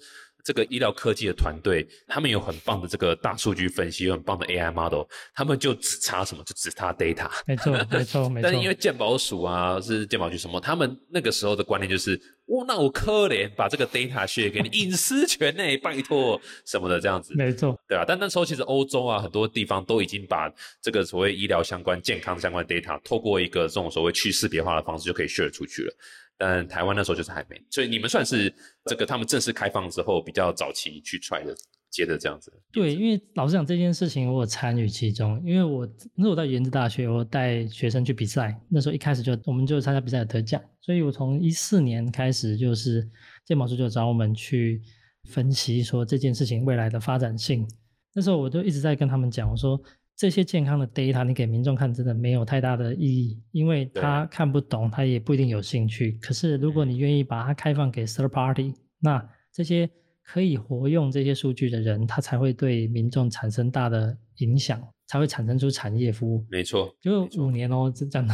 [0.45, 5.03] 这个医疗科技的团队，他们有很棒的这个大数据分析，有很棒的 AI model，
[5.35, 7.31] 他们就只差什么，就只差 data。
[7.47, 8.43] 没错， 没错，没错。
[8.43, 17.35] 但是因为健保署啊，是健保局什么，他们那个时候的观念就是，哇，那我可怜，把这个 data share 给你，隐私权呢，拜托什么的这样子。
[17.35, 18.05] 没错，对啊。
[18.07, 20.53] 但那时候其实欧洲啊，很多地方都已经把
[20.83, 25.95] 这个所谓医疗相关、健康相关 data，透过一个这种所谓去识别化的方式，就可以 share 出去了。
[26.37, 28.53] 但台湾那时候就是还没，所以你们算是
[28.87, 31.55] 这个他们正式开放之后比较早期去踹的
[31.91, 32.53] 接的这样子。
[32.73, 43.09] 对，因为老实讲这件事情我参与其中，因为我那时候我在原子大学，我带学生去比赛，那时候一开始就我们就参加比赛得奖，所以我从一四年开始就是
[43.45, 44.83] 建保师就找我们去
[45.31, 47.65] 分析说这件事情未来的发展性，
[48.13, 49.81] 那时候我就一直在跟他们讲，我说。
[50.17, 56.13] 这些健康的 data 你给民众看真的没有太大的意义，因为他看不懂，他也不一定有兴趣。
[56.23, 59.91] 可是如果你愿意把它开放给 third party，那这些
[60.23, 66.47] 可以活用这些数据的人，他才会对民众产生大的影响，才会产生出产业服务。
[66.49, 68.33] 没错，就五年哦，这讲的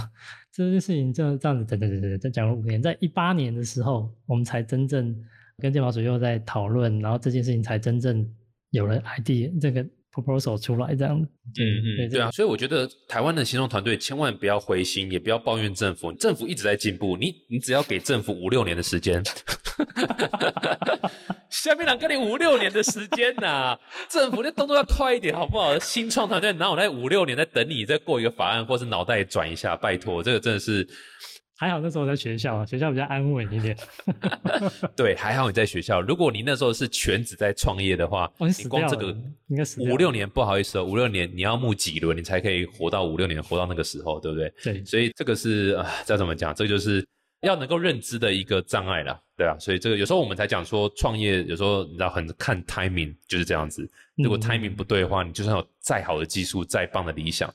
[0.52, 5.16] 这件事情这这样子，等等等等，再讲了五年，在一八年的时候，我们才真正
[5.56, 8.30] 跟健保署又在讨论，然后这件事情才真正
[8.68, 9.82] 有了 idea 这个。
[10.12, 19.23] Proposal 出来这样，嗯嗯，对啊，所以我觉得台湾的行动团队千万不要灰心，也不要抱怨政府，政府一直在进步，你你只要给政府五六年的时间，
[21.51, 25.79] 下面两个你五六年的时间呐，政府的动作要快一点好不好？
[25.79, 30.87] 新创团队哪有那五六年在等你再过一个法案，或是脑袋转一下，拜托，这个真的是。
[31.61, 33.77] 还好那时候我在学校，学校比较安稳一点。
[34.96, 36.01] 对，还好你在学校。
[36.01, 39.14] 如果你那时候是全职在创业的话，你光这个
[39.49, 44.51] 应该五六年，不好意思哦，五六年你要募几轮，你才可以活到五六年，活到那个时候，对不对？
[44.62, 44.83] 对。
[44.87, 47.07] 所以这个是啊，再怎么讲，这个就是
[47.42, 49.55] 要能够认知的一个障碍了，对啊。
[49.61, 53.87] 所以这个有时候我们才讲说，创业有时候你知道很看 timing，就是这样子。
[54.16, 57.55] 如果 timing 不对的话，你就算有再好的技术，再棒的理想，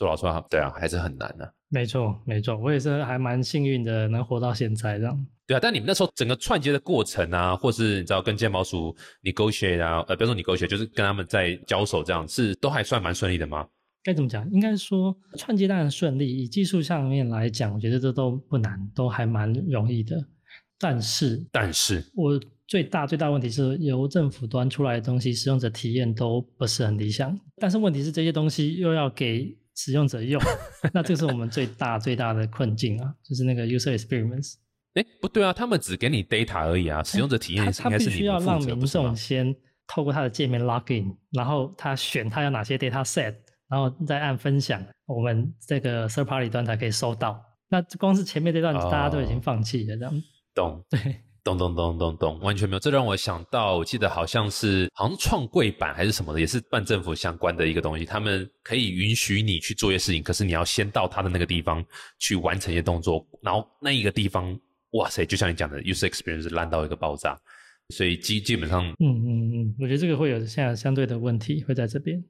[0.00, 1.54] 说老实话，对啊，还是很难的。
[1.68, 5.26] 没错，没错，我也是还蛮幸运的，能活到现在这样。
[5.46, 13.68] 对啊，但你们那时候整个串接的过程啊，或是你知道跟健保署 negotiate 啊，呃，不要说 negotiate，就是跟他们在交手这样，是都还算蛮顺利的吗？
[14.02, 14.50] 该怎么讲？
[14.50, 20.16] 应该说串接当然顺利，以技术上面来讲，我觉得这都不难，都还蛮容易的。
[20.78, 27.38] 但是但是我最大最大问题是由政府端出来的东西，使用者体验都不是很理想。
[27.58, 30.38] 但是问题是这些东西又要给使用者用，
[30.92, 34.56] 那这是我们最大最大的困境啊，就是那个 user experience。
[34.92, 39.54] 哎，不对啊，他们只给你 data 而已啊，使用者体验应该是必须要让民众先
[39.86, 43.34] 透过他的界面 login，然后他选他要哪些 data set，
[43.68, 47.42] 然后再按分享，我们这个 third party 端才可以收到。
[47.70, 50.22] 那光是前面这段大家都已经放弃了，这样。
[50.54, 51.00] 懂，对，
[51.44, 52.80] 懂懂懂懂懂，完全没有。
[52.80, 58.04] 这让我想到，我记得好像是好像创柜板还是什么的，也是办政府相关的一个东西。
[58.04, 61.84] 他们可以允许你去做一些事情，可是你要先到他的那个地方
[62.18, 64.58] 去完成一些动作，然后那一个地方。
[64.94, 67.38] 哇塞，就像你讲的，user experience 烂到一个爆炸，
[67.90, 72.20] 所以基基本上，嗯嗯嗯，我觉得这个会有相相对的问题会在这边。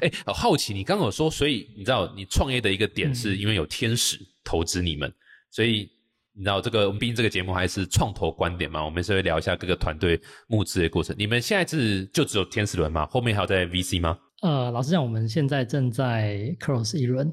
[0.00, 5.12] 哎，好奇你刚刚有说，所以你知道你创业的一个点是因为有天使投资你们，
[5.50, 5.90] 所以
[6.36, 11.14] 你知道这个，我们毕竟这个节目还是创投观点嘛，我们稍微聊一下各个团队募资的过程。
[11.16, 13.06] 你们现在是就只有天使轮吗？
[13.06, 14.18] 后面还有在 VC 吗？
[14.42, 17.32] 呃，老实讲，我们现在正在 cross 一轮。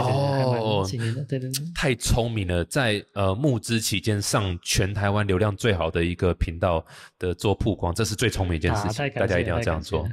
[0.00, 0.86] 哦，
[1.28, 6.84] 对对对，太聪明了，在呃募资期间上全台湾流量最好的一个频道
[7.18, 10.08] 的做曝光，这是最聪明一件事情，大家一定要这样做。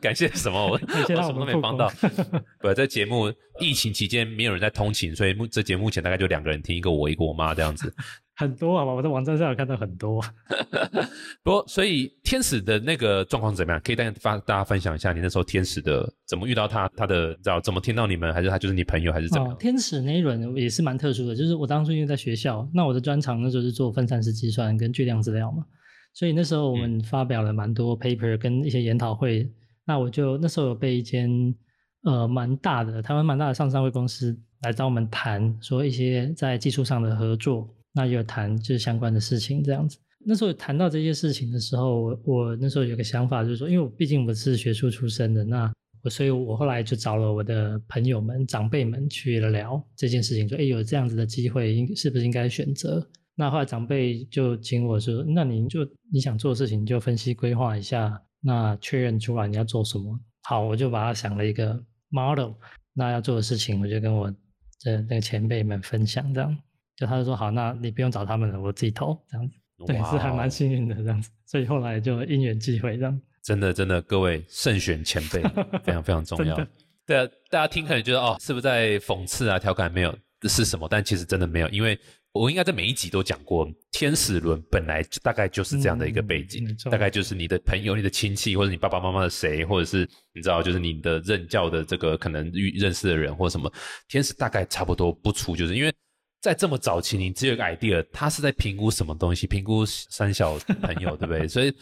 [0.00, 0.66] 感谢什么？
[0.66, 0.78] 我我
[1.22, 1.92] 什么都没帮到。
[2.60, 7.94] 不，在节目疫情期间没有人在通勤，所以目这节目前大概就两个人听，一个我，一个我妈这样子。
[8.38, 10.22] 很多啊，我在网站上有看到很多。
[11.42, 13.82] 不过，所以天使的那个状况怎么样？
[13.84, 16.88] 可以大家发大家分享一下，你那时候天使的怎么遇到他？
[16.96, 18.32] 他的知道怎么听到你们？
[18.32, 19.12] 还是他就是你朋友？
[19.12, 19.52] 还是怎么？
[19.58, 25.64] 天使那一轮也是蛮特殊的，就是我当初因为在学校，那我的专长那时候是做分散式计算跟巨量资料嘛，
[26.14, 29.50] 所以那时候我们发表了蛮多 paper 跟一些研讨会。
[29.84, 31.28] 那我就那时候有被一间
[32.04, 37.68] 呃蛮大的台湾蛮大的上市会公司来找我们谈，说一些在技术上的合作。
[37.98, 39.98] 那有谈就是相关的事情这样子。
[40.24, 45.72] 那时候谈到这些事情的时候，我我那时候有个想法，就是说，因为我毕竟我是学术出身的，那
[46.04, 53.04] 我所以，我后来就找了我的朋友们、长辈们去聊这件事情，说，哎，有这样子的机会，应是不是应该选择？
[53.34, 55.80] 那后来长辈就请我说，那您就
[56.12, 60.16] 你想做的事情，就分析规划一下，那确认出来你要做什么。
[60.42, 62.52] 好，我就把它想了一个 model，
[62.94, 64.30] 那要做的事情，我就跟我
[64.84, 66.56] 的那个前辈们分享这样。
[66.98, 69.54] 就他就说好，那你不用找他们了，我自己投这样子，
[69.86, 73.20] 对，是还蛮幸运的这样子，所以后来就因缘际会这样。
[73.40, 75.40] 真的真的，各位慎选前辈
[75.84, 76.56] 非常非常重要。
[77.06, 79.90] 对啊，大家听可能觉得哦，是不是在讽刺啊、调侃？
[79.92, 80.12] 没有，
[80.48, 80.88] 是什么？
[80.90, 81.96] 但其实真的没有，因为
[82.32, 90.00] 我应该在每一集都讲过，天使轮本来大概就是这样的一个背景，大概就是你的朋友、你的亲戚，或者你爸爸妈妈的谁，或者是
[90.34, 93.72] 你知道，就是你的任教的这个可能认识的人或什么，
[94.08, 95.94] 天使大概差不多不出，就是因为。
[96.40, 99.46] 在这么早期，你只有一个 idea，他是在评估什么东西？
[99.46, 101.48] 评估三小朋友， 对不对？
[101.48, 101.74] 所以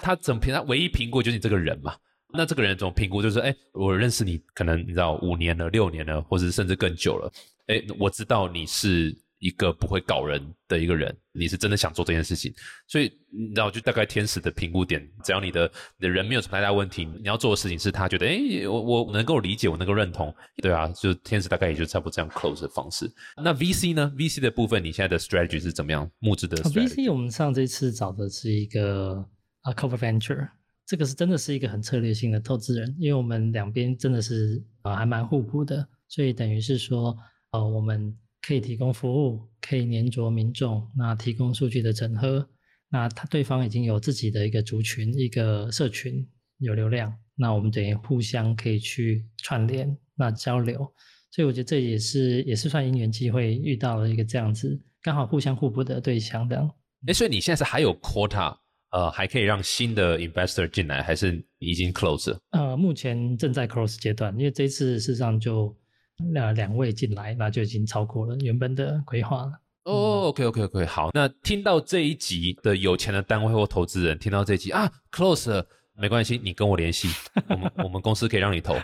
[0.00, 0.52] 他怎么评？
[0.54, 1.94] 他唯一评估就是你这个人嘛。
[2.34, 3.20] 那这个人怎么评估？
[3.20, 7.30] 就是哎，我认识你，可能你知道五年了、六年了，或者甚至更久了。
[7.66, 9.16] 哎，我知道你是。
[9.42, 12.54] 一个不会搞人的一个人，你是真的想做这件事情，
[12.86, 23.12] 所以你知道，就大概天使的评估点，只要你的你的人没有什么太大问题，你要做的事情是他觉得，哎，我我能够理解，我能够认同，对啊，就天使大概也就差不多这样 close 的方式。
[23.36, 29.28] 那 VC 呢？VC 的部分，你现在的 strategy 是怎么样募资的？VC 我们上这次找的是一个
[29.62, 30.50] 啊 Cover Venture，
[30.86, 37.18] 这个是真的是一个很策略性的投资人，因为我们两边真的是啊还蛮互补的，所以等于是说，
[37.50, 38.16] 呃，我们。
[38.44, 42.44] 可以提供服务，可以黏着民众，那提供数据的整合，
[42.90, 46.28] 那他对方已经有自己的一个族群、一个社群
[46.58, 50.78] 有流量，那我们等于互相可以去串联、那交流，
[51.30, 56.68] 所以我觉得这也是也是算因缘机会遇到了一个这样子刚好互相互补的对象的。
[57.06, 58.56] 哎，所以你现在是还有 quota，
[58.90, 62.36] 呃，还可以让新的 investor 进来，还是已经 close？
[62.50, 65.72] 呃，目前正在 close 阶段，因为这次事实上就。
[66.32, 69.52] 那两位进来，那就已经超过了原本的规划了。
[69.84, 71.10] 哦，OK，OK，OK，好。
[71.12, 75.64] 那听到这一集的有钱的单位或投资人，听到这一集啊，Close，
[75.96, 77.08] 没关系，你跟我联系，
[77.48, 78.76] 我们 我们公司可以让你投。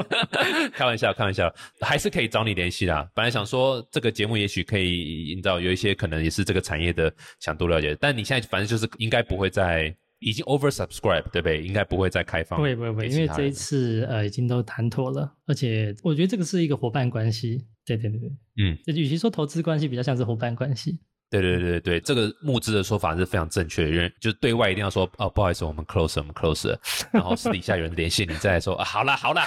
[0.74, 1.50] 开玩笑，开玩笑，
[1.80, 3.08] 还是可以找你联系啦。
[3.14, 9.96] 本来想说这个节目也许可以引导有一些可能也是这个产业的想多了解，但你现在反正就是应该不会在。
[10.18, 11.62] 已经 oversubscribe 对不对？
[11.62, 12.58] 应该不会再开放。
[12.58, 17.66] 不会不会不会，因为这一次呃已经都谈妥了，而且我觉得这个是一个伙伴关系。
[17.84, 20.98] 对对对对，嗯，与其说投资关系，比较像是伙伴关系。
[21.28, 26.76] 对对对对这个募资的说法是非常正确的，因为就是对外一定要说哦，不好意思，我们 close，我们 close，
[27.12, 29.42] 然后私底下有人联系你再说，好了好了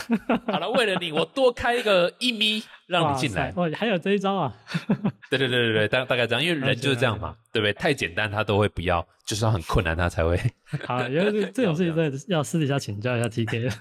[0.46, 3.54] 好了，为了你我多开一个一米，让你进来。
[3.56, 4.54] 哦，还有这一招啊？
[5.30, 7.72] 对对对对对，大大概这样，因为人就是这样嘛，对不对？
[7.74, 10.38] 太简单他都会不要，就是要很困难他才会。
[10.86, 13.72] 好，因为这种事情真的要私底下请教一下 TK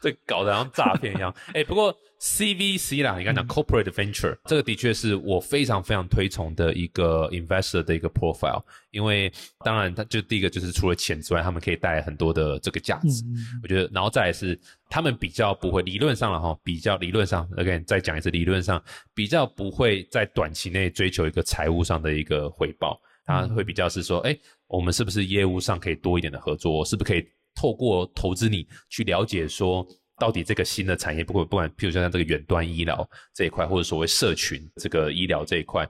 [0.00, 1.32] 这搞得像诈骗一样。
[1.54, 9.32] 哎，不过 CVC 啦，你刚讲 Corporate Venture，这个的确是我非常非常推崇的一个 investor 的一个 profile，因为
[9.64, 13.24] 当然他就第一个就是除了钱之外，他们可以带来很多的这个价值。
[13.62, 18.82] 我觉得，然后再来是他们比较不会理论上了哈，比较理论上，again 再讲一次，理论上
[19.14, 24.38] 比较不会在短期内追求一个财务上的一个回报，他会比较是说，哎。
[24.70, 26.84] 我们是不是业务上可以多一点的合作？
[26.84, 29.84] 是不是可以透过投资你去了解说，
[30.16, 35.84] 到底这个新的产业，不管不管，譬如说像这个远端医疗这一块，或者所谓社群这个医疗这一块，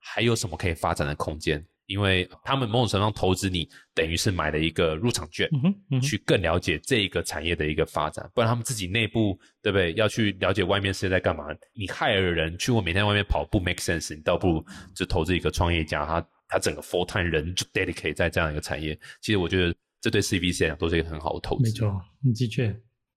[0.00, 1.64] 还有什么可以发展的空间？
[1.86, 5.48] 因为他们某种程度上投资你，等于是买了一个入场券，
[6.02, 8.28] 去更了解这一个产业的一个发展。
[8.34, 9.92] 不然他们自己内部对不对？
[9.94, 11.44] 要去了解外面世界在干嘛？
[11.74, 14.64] 你害了人去我每天外面跑步 make sense，你倒不如
[14.94, 16.26] 就投资一个创业家，他。
[16.46, 21.64] 他整个 full time 人就 dedicate 在这样一个产业，其实我觉得这对 CVC 来讲都是一个很好的投资。
[21.64, 22.00] 没错，
[22.34, 22.66] 的确，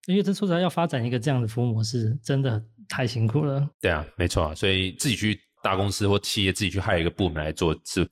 [0.07, 3.69] 因为这说实在要发展一个这样的服务模式，真的太辛苦了。
[3.81, 8.07] 对啊，没错啊，所以自己去大公司或企业自己去害一个部门来做，是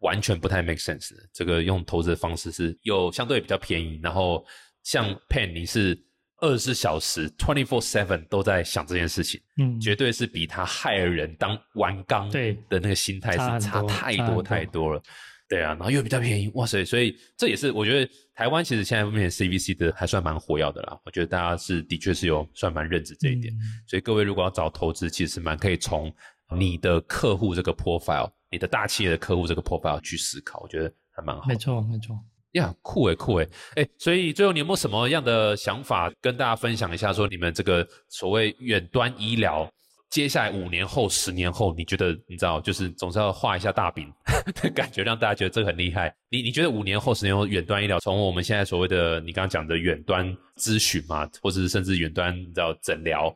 [0.00, 1.22] 完全不太 make sense 的。
[1.32, 4.44] 这个用投资的方式是又相对比较便宜，然后
[4.82, 5.98] 像 Pen 你是。
[6.42, 12.54] 二十四小时，twenty four seven 都在想这件事情，嗯，绝对是比他害人当玩缸对。
[12.70, 15.02] 的那个心态是差太多太多了，
[15.50, 23.52] 对啊，然后又比较便宜，哇塞，所以这也是我觉得台湾其实现在目前 CVC 的还算蛮活跃的啦，我觉得大家是的确是有算蛮认知这一点，
[23.86, 26.10] 所以各位如果要找投资，其实蛮可以从
[26.56, 32.18] 你的客户这个 profile，你的大企业的客户这个 profile 去思考，我觉得还蛮好，没错没错。
[32.52, 37.12] 呀，酷诶，酷诶，哎，所以最后你有没有什么样的想法跟大家分享一下？
[37.12, 39.72] 说你们这个所谓远端医疗，
[40.10, 44.12] 接下来五年后、十年后，你觉得你知道，就是总是要画一下大饼
[44.60, 46.12] 的感觉，让大家觉得这个很厉害。
[46.28, 53.32] 你你觉得五年后、十年后，远端医疗从我们现在所谓的你刚刚讲的远端咨询嘛，或者是甚至远端你知道诊疗，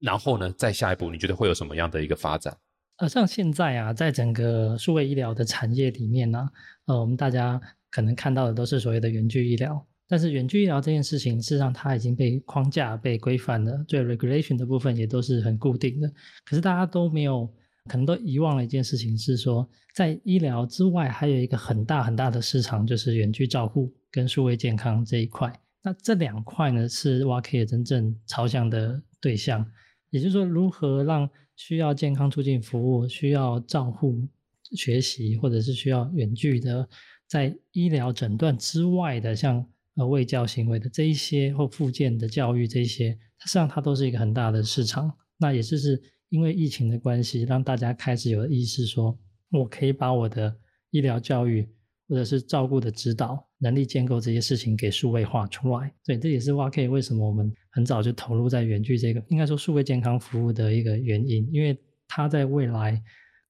[0.00, 2.52] 然后呢，再下一步，你觉得会有什么样的一个发展？
[3.00, 6.48] 呃，像现在啊，在整个数位医疗的产业里面呢，
[6.86, 7.60] 呃，我们大家。
[7.92, 16.08] 可能看到的都是所谓的远距医疗，但是远距医疗这件事情，事实上它已经被框架、被规范了，最 regulation 的部分也都是很固定的。
[16.44, 17.52] 可是大家都没有，
[17.88, 25.52] 可能都遗忘了一件事情，是说在医疗之外，还有一个很大很大的市场，就是远距照护跟数位健康这一块。
[25.82, 29.66] 那这两块呢，是 w a k 真正朝向的对象。
[30.10, 34.28] 也就是说，如何让需要健康促进服务、需要照护、
[34.76, 36.88] 学习，或者是需要远距的。
[37.26, 45.12] 在医疗诊断之外的，像呃卫教行为的这一些，或附件的教育这些，它实际上它都是一个很大的市场。
[45.38, 49.16] 那也就是因为疫情的关系，让大家开始有意识说，
[49.50, 50.52] 我可以把我的
[50.90, 51.68] 医疗教育
[52.08, 55.94] 或者是照顾的指导能力建构这些事情给数位化出来。
[56.04, 63.02] 对，这也是 WAK 为什么我们很早就投入在远距这个应该说数位健康服务的一个原因，因为它在未来。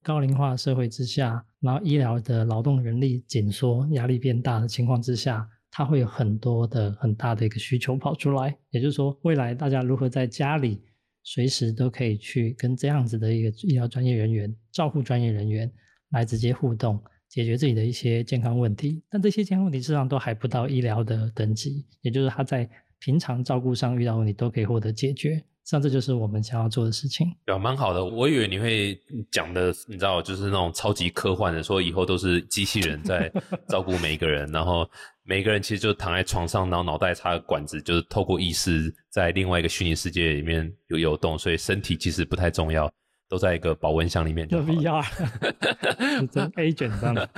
[0.03, 8.57] 高龄化社会之下，然后医疗的劳动人力紧缩、压力变大的情况之下，它会有很多的很大的一个需求跑出来。
[8.71, 10.81] 也就是说，未来大家如何在家里
[11.21, 15.71] 随时都可以去跟这样子的一个医疗专业人员、照护专业人员
[16.09, 16.99] 来直接互动，
[17.29, 19.03] 解决自己的一些健康问题。
[19.07, 22.67] 但这些健康问题实际上都还不到医疗的等级，也就是他在
[23.01, 25.43] 平常照顾上遇到问题都可以获得解决。
[25.63, 28.03] 像这就是我们想要做的事情，对，蛮好的。
[28.03, 28.99] 我以为你会
[29.31, 33.31] 讲的，你知道，就是那种超级科幻的，说以后都是机器人在
[33.69, 34.89] 照顾每一个人，然后
[35.23, 42.91] 每个人其实就躺在床上，然后脑袋插个管子，就是透过意识在另外一个虚拟世界里面有游动，所以身体其实不太重要，
[43.29, 44.65] 都在一个保温箱里面就好。
[44.73, 47.29] VR，真 agent 这样的。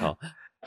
[0.00, 0.18] 好。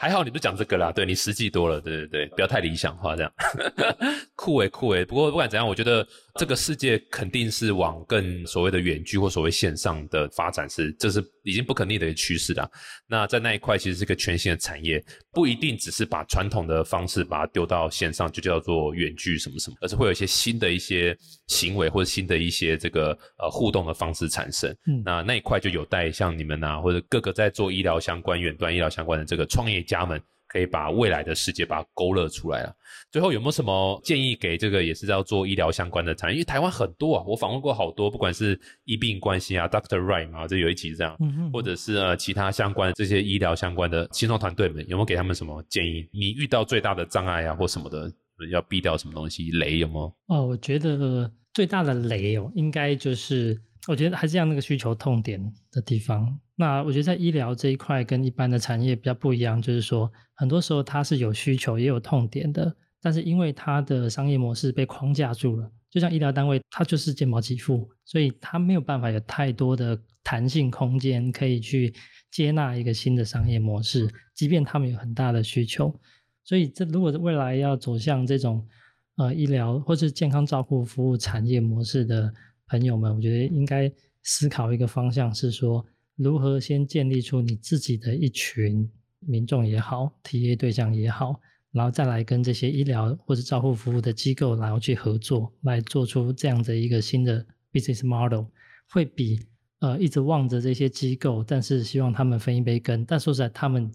[0.02, 3.32] 还好你不讲这个啦，对你实际多了，对对对，不要太理想化这样，
[4.34, 5.04] 酷诶酷诶。
[5.04, 6.08] 不过不管怎样，我觉得
[6.40, 12.72] 这个世界肯定是往更所谓的远距或所谓线上的发展，是这是已经不可逆的一个趋势了。
[13.10, 21.14] 那在那一块其实是个全新的产业，不一定只是把传统的方式把它丢到线上就叫做远距什么什么，而是会有一些新的一些
[21.48, 24.72] 行为或者新的一些这个呃互动的方式产生。
[24.88, 29.84] 嗯那那一块就有待像你们啊，或者各个在做医疗相关、远端医疗相关的这个创业。
[29.90, 32.76] 家们可以把未来的世界把它勾勒出来了。
[33.12, 36.34] 最后有没有什么建议给这个也是要做医疗相关的产业？
[36.34, 41.18] 因为台湾很多啊，我访问过好多，不管是医病关系啊，Doctor Right 嘛，这有一集这样，
[41.54, 46.10] 或者是呃其他相关这些医疗相关的新创团队们，有没有给他们什么建议？
[46.12, 48.12] 你遇到最大的障碍啊，或什么的，
[48.52, 49.52] 要避掉什么东西？
[49.52, 50.16] 雷有没有？
[50.28, 56.40] 哦，我觉得最大的雷哦，应该就是我觉得还是像那个需求痛点的地方。
[56.56, 71.94] 那我觉得在医疗这一块跟一般的产业比较不一样，就是说很多时候它是有需求也有痛点的，但是因为它的商业模式被框架住了，就像医疗单位它就是健保给付，所以它没有办法有太多的弹性空间可以去
[72.30, 75.98] 接纳一个新的商业模式，即便他们有很大的需求。
[76.44, 78.68] 所以这如果未来要走向这种
[79.16, 82.34] 呃医疗或是健康照护服务产业模式的
[82.70, 83.92] 朋友们，我觉得应该
[84.24, 85.86] 思考一个方向是说。
[86.22, 88.92] 如何先建立出你自己的一群
[89.22, 91.40] 民众也好，体验对象也好，
[91.72, 98.48] 然后再来跟这些医疗或者照护服务的机构，然后去合作，来做出这样的一个新的 business model，
[98.90, 99.40] 会比
[99.80, 103.90] 呃一直望着这些机构，但是希望他们分一杯羹，但说实在他们。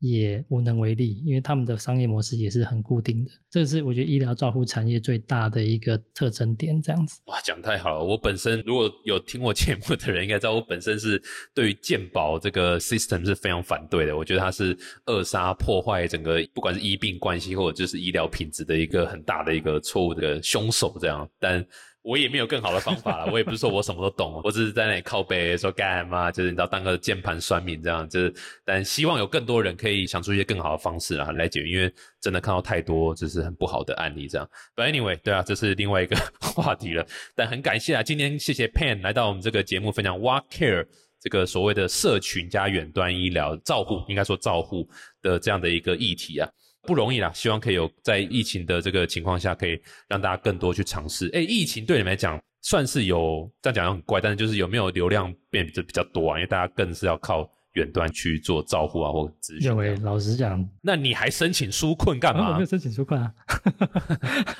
[0.00, 3.30] 也无能为力，因为他们的商业模式也是很固定的。
[3.50, 7.20] 这是我觉得医疗照护产业最大的一个特征点，这样子。
[7.26, 8.04] 哇，讲太好了！
[8.04, 11.20] 我本身如果有听我节目的人，应该知道我本身是
[11.54, 14.16] 对于健保这个 system 是非常反对的。
[14.16, 14.76] 我觉得它是
[15.06, 20.96] 扼杀、破坏整个不管是医病关系或者就是医疗品质的一个很大的一个错误的凶手。
[21.00, 21.66] 这样，但。
[22.08, 28.32] 我也没有更好的方法了， 我也不是说我什么都懂，我只是在那里靠背说干嘛，就是你知道当个键盘酸民这样，就是
[28.64, 34.48] 但希望有更多人可以想出一些更好的方式啊来解决，因为真的看到太多就是很不好的案例这样。
[34.74, 37.06] But anyway，对啊，这是另外一个 话题了。
[37.34, 40.86] 但很感谢啊，今天谢谢 Pan 来到我们这个节目分享 What Care
[41.20, 44.88] 这个所谓的社群加远端医疗照护，应该说照护
[45.20, 46.48] 的这样的一个议题啊。
[46.88, 49.78] 不容易啦，希望可以有在疫情的这个情况下，可以
[50.08, 51.28] 让大家更多去尝试。
[51.34, 56.38] 哎，疫情对你们来讲算是有这样讲很怪，但是就是有没有流量变得比较多啊？
[56.38, 59.70] 因为大家更是要靠远端去做照护啊或咨询。
[59.70, 62.52] 因为老实讲，那你还申请纾困干嘛？
[62.52, 63.34] 我没有申请纾困啊，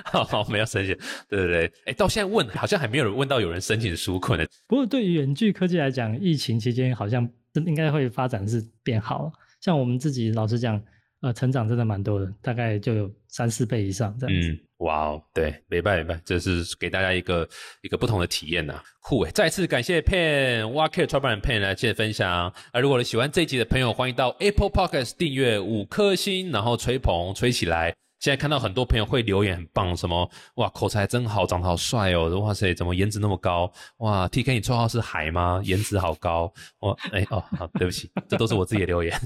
[0.05, 0.95] 好， 没有申请。
[1.31, 4.47] 对对对，哎，到现在问好像还没有人问到有人申请纾困的。
[4.67, 9.33] 不过对于远距科技来讲，疫情期间好像应该会发展是变好。
[9.63, 10.79] 像我们自己老实讲。
[11.21, 14.49] 啊，成长真的蛮多的，大概就有三四倍以上这样子。
[14.51, 17.49] 嗯，哇哦，对，没办法，这是给大家一个
[17.83, 19.31] 一个不同的体验呐，酷诶！
[19.33, 22.31] 再次感谢 Pen Walker 创办人 Pen 来接分享。
[22.73, 27.93] 啊，如果你喜欢这一集的朋友，欢迎到 Apple Podcast 订阅五颗星，然后吹捧吹起来。
[28.21, 33.71] 现在看到很多朋友会留言，很棒，什么哇口才真好，长得好帅哦，哇塞，怎么颜值那么高？
[33.99, 35.61] 哇，T K 你绰号是海吗？
[35.65, 39.19] 颜值好高，哇，哎哦，好，对不起，这都是我自己的留言。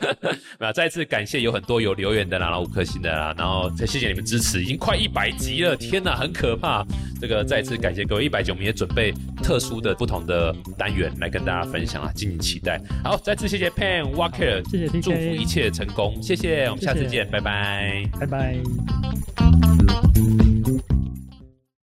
[0.58, 6.84] 那再次感谢有很多有留言的啦，然后五颗星的啦，然后再谢谢你们支持，已经快一百集了，天哪，很可怕。
[7.20, 12.80] 这个再次感谢各位一百九，我们也准备特殊的不同的单元来跟大家分享啊，敬请期待。
[13.04, 18.62] 好，再次谢谢 Pan Walker，谢谢 T K，祝福一切成功，谢谢，我们下次见，拜拜拜，拜拜。